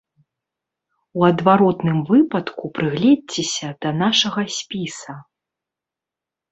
[1.19, 5.13] У адваротным выпадку прыгледзьцеся да нашага спіса.